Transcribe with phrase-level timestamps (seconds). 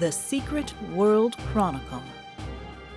[0.00, 2.02] The Secret World Chronicle,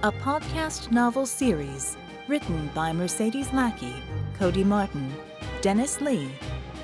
[0.02, 1.96] a podcast novel series
[2.28, 3.94] written by Mercedes Lackey,
[4.40, 5.14] Cody Martin,
[5.62, 6.32] Dennis Lee,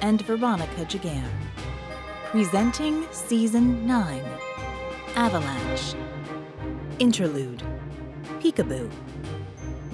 [0.01, 1.27] and Veronica Giguere.
[2.25, 4.23] Presenting Season 9
[5.15, 5.95] Avalanche.
[6.99, 7.63] Interlude
[8.39, 8.91] Peekaboo.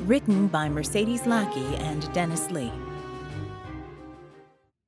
[0.05, 2.73] Written by Mercedes Lackey and Dennis Lee.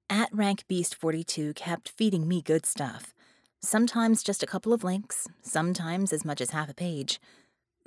[0.09, 3.13] At Rank Beast 42 kept feeding me good stuff.
[3.63, 7.19] Sometimes just a couple of links, sometimes as much as half a page.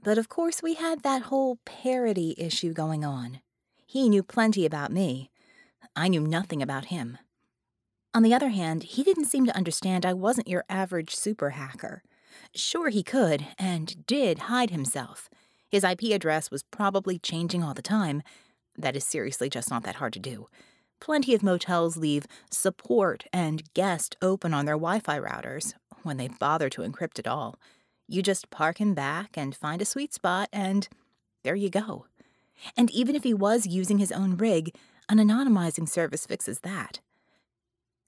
[0.05, 3.41] But of course, we had that whole parody issue going on.
[3.85, 5.33] He knew plenty about me.
[5.97, 7.19] I knew nothing about him.
[8.15, 12.05] On the other hand, he didn't seem to understand I wasn't your average super hacker.
[12.55, 15.29] Sure, he could, and did hide himself.
[15.69, 18.23] His IP address was probably changing all the time.
[18.79, 20.47] That is seriously just not that hard to do.
[21.01, 26.29] Plenty of motels leave support and guest open on their Wi Fi routers when they
[26.29, 27.59] bother to encrypt it all.
[28.09, 30.89] You just park him back and find a sweet spot, and
[31.43, 32.07] there you go.
[32.77, 34.75] And even if he was using his own rig,
[35.09, 37.01] an anonymizing service fixes that.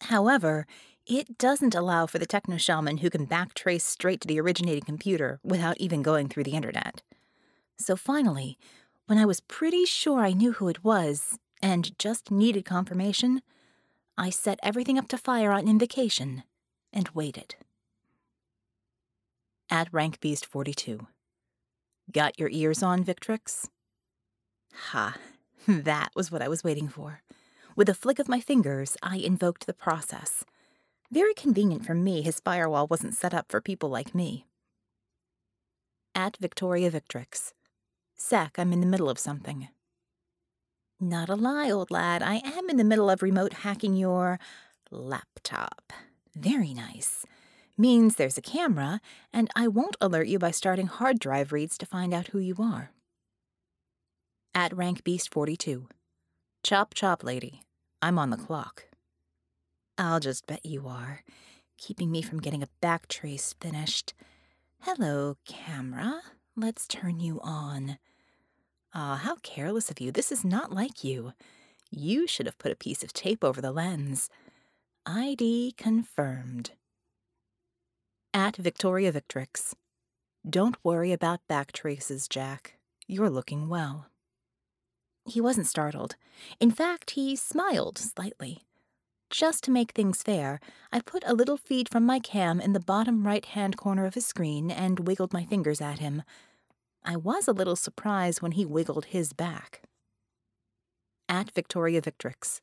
[0.03, 0.67] However,
[1.07, 5.41] it doesn't allow for the techno shaman who can backtrace straight to the originating computer
[5.45, 7.03] without even going through the internet.
[7.79, 8.59] So finally,
[9.07, 13.43] when I was pretty sure I knew who it was, and just needed confirmation,
[14.19, 16.43] I set everything up to fire on invocation
[16.93, 17.57] and waited.
[19.71, 21.07] At Rank Beast 42.
[22.13, 23.69] Got your ears on, Victrix?
[24.91, 25.17] Ha,
[25.69, 27.23] that was what I was waiting for.
[27.75, 30.45] With a flick of my fingers, I invoked the process.
[31.11, 34.47] Very convenient for me, his firewall wasn't set up for people like me.
[36.15, 37.53] At Victoria Victrix.
[38.15, 39.69] Sec, I'm in the middle of something.
[40.99, 42.23] Not a lie, old lad.
[42.23, 44.39] I am in the middle of remote hacking your
[44.91, 45.93] laptop.
[46.35, 47.27] Very nice.
[47.77, 51.87] Means there's a camera, and I won't alert you by starting hard drive reads to
[51.87, 52.93] find out who you are.
[54.55, 55.87] At Rank Beast 42.
[56.63, 57.61] Chop chop, lady.
[58.01, 58.85] I'm on the clock.
[59.99, 61.23] I'll just bet you are,
[61.77, 64.15] keeping me from getting a back trace finished.
[64.81, 66.23] Hello, camera.
[66.57, 67.99] Let's turn you on.
[68.99, 70.11] Ah, how careless of you.
[70.11, 71.35] This is not like you.
[71.91, 74.31] You should have put a piece of tape over the lens.
[75.05, 76.71] ID confirmed.
[78.33, 79.75] At Victoria Victrix.
[80.49, 82.79] Don't worry about back traces, Jack.
[83.07, 84.07] You're looking well.
[85.27, 86.17] He wasn't startled.
[86.59, 88.63] In fact, he smiled slightly.
[89.29, 90.59] Just to make things fair,
[90.91, 94.15] I put a little feed from my cam in the bottom right hand corner of
[94.15, 96.23] his screen and wiggled my fingers at him.
[97.09, 99.83] I was a little surprised when he wiggled his back.
[101.29, 102.61] At Victoria Victrix.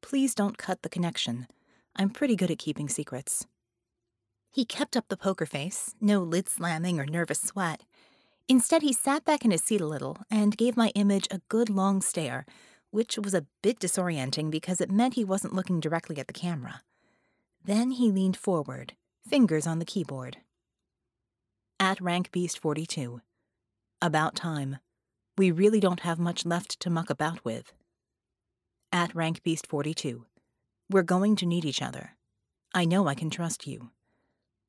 [0.00, 1.48] Please don't cut the connection.
[1.96, 3.48] I'm pretty good at keeping secrets.
[4.48, 7.82] He kept up the poker face, no lid slamming or nervous sweat.
[8.48, 11.68] Instead, he sat back in his seat a little and gave my image a good
[11.68, 12.46] long stare,
[12.92, 16.82] which was a bit disorienting because it meant he wasn't looking directly at the camera.
[17.64, 18.94] Then he leaned forward,
[19.28, 20.36] fingers on the keyboard.
[21.80, 23.20] At Rank Beast 42.
[24.02, 24.78] About time.
[25.36, 27.74] We really don't have much left to muck about with.
[28.90, 30.24] At Rank Beast 42.
[30.88, 32.16] We're going to need each other.
[32.72, 33.90] I know I can trust you.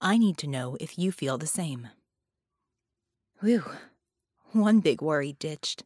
[0.01, 1.87] I need to know if you feel the same.
[3.39, 3.63] Whew.
[4.51, 5.85] One big worry ditched.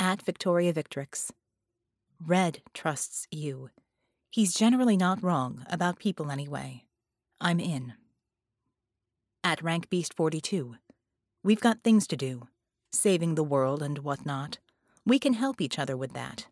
[0.00, 1.30] At Victoria Victrix.
[2.26, 3.68] Red trusts you.
[4.30, 6.84] He's generally not wrong, about people anyway.
[7.38, 7.92] I'm in.
[9.44, 10.76] At Rank Beast 42.
[11.44, 12.48] We've got things to do,
[12.90, 14.56] saving the world and whatnot.
[15.04, 16.46] We can help each other with that.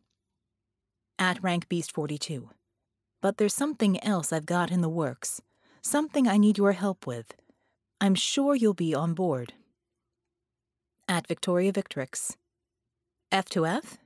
[1.18, 2.50] At Rank Beast 42.
[3.22, 5.40] But there's something else I've got in the works,
[5.80, 7.32] something I need your help with.
[8.02, 9.54] I'm sure you'll be on board.
[11.08, 12.36] At Victoria Victrix.
[13.30, 13.96] F to F?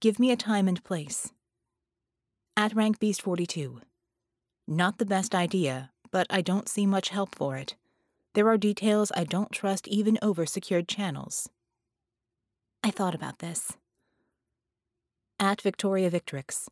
[0.00, 1.32] Give me a time and place.
[2.56, 3.82] At Rank Beast 42.
[4.66, 7.74] Not the best idea, but I don't see much help for it.
[8.34, 11.48] There are details I don't trust even over secured channels.
[12.82, 13.76] I thought about this.
[15.38, 16.66] At Victoria Victrix.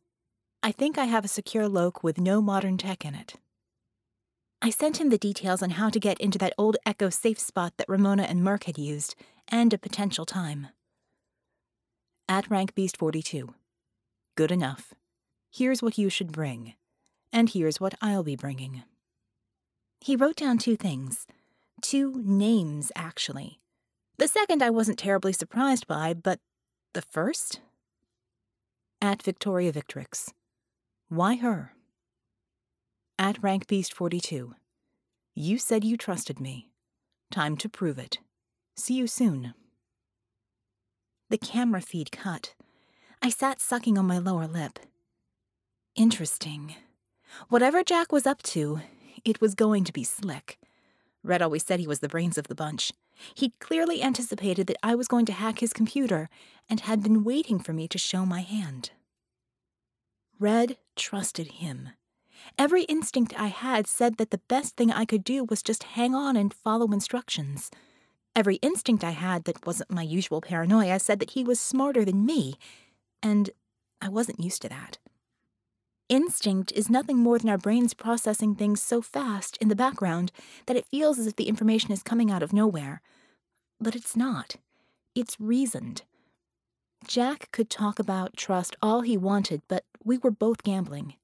[0.64, 3.34] I think I have a secure loc with no modern tech in it.
[4.60, 7.74] I sent him the details on how to get into that old Echo safe spot
[7.76, 9.14] that Ramona and Merc had used,
[9.46, 10.68] and a potential time.
[12.28, 13.54] At Rank Beast 42.
[14.36, 14.94] Good enough.
[15.52, 16.74] Here's what you should bring,
[17.32, 18.82] and here's what I'll be bringing.
[20.00, 21.26] He wrote down two things
[21.82, 23.60] Two names, actually.
[24.16, 26.38] The second I wasn't terribly surprised by, but
[26.94, 27.60] the first?
[29.00, 30.32] At Victoria Victrix.
[31.08, 31.74] Why her?
[33.18, 34.54] At Rank Beast 42.
[35.34, 36.68] You said you trusted me.
[37.30, 38.18] Time to prove it.
[38.76, 39.54] See you soon.
[41.30, 42.54] The camera feed cut.
[43.20, 44.78] I sat sucking on my lower lip.
[45.96, 46.76] Interesting.
[47.48, 48.80] Whatever Jack was up to,
[49.24, 50.58] it was going to be slick.
[51.22, 52.92] Red always said he was the brains of the bunch.
[53.34, 56.28] He'd clearly anticipated that I was going to hack his computer
[56.68, 58.90] and had been waiting for me to show my hand.
[60.40, 61.90] Red trusted him.
[62.58, 66.14] Every instinct I had said that the best thing I could do was just hang
[66.14, 67.70] on and follow instructions.
[68.34, 72.26] Every instinct I had that wasn't my usual paranoia said that he was smarter than
[72.26, 72.56] me,
[73.22, 73.50] and
[74.00, 74.98] I wasn't used to that.
[76.12, 80.30] Instinct is nothing more than our brains processing things so fast in the background
[80.66, 83.00] that it feels as if the information is coming out of nowhere.
[83.80, 84.56] But it's not.
[85.14, 86.02] It's reasoned.
[87.08, 91.14] Jack could talk about trust all he wanted, but we were both gambling.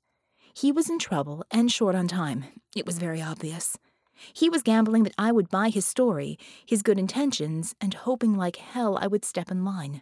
[0.54, 2.46] He was in trouble and short on time.
[2.74, 3.76] It was very obvious.
[4.32, 8.56] He was gambling that I would buy his story, his good intentions, and hoping like
[8.56, 10.00] hell I would step in line.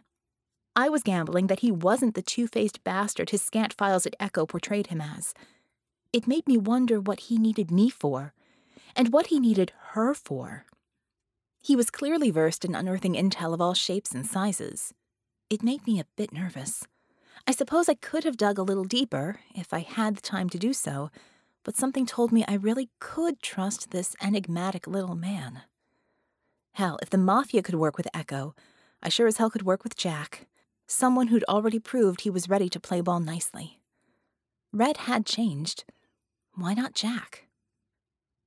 [0.79, 4.45] I was gambling that he wasn't the two faced bastard his scant files at Echo
[4.45, 5.33] portrayed him as.
[6.13, 8.31] It made me wonder what he needed me for,
[8.95, 10.67] and what he needed her for.
[11.59, 14.93] He was clearly versed in unearthing intel of all shapes and sizes.
[15.49, 16.85] It made me a bit nervous.
[17.47, 20.59] I suppose I could have dug a little deeper if I had the time to
[20.59, 21.09] do so,
[21.63, 25.63] but something told me I really could trust this enigmatic little man.
[26.73, 28.53] Hell, if the Mafia could work with Echo,
[29.01, 30.45] I sure as hell could work with Jack,
[30.87, 33.79] someone who'd already proved he was ready to play ball nicely.
[34.71, 35.83] Red had changed.
[36.55, 37.47] Why not Jack?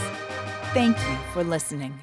[0.74, 1.94] thank you for listening.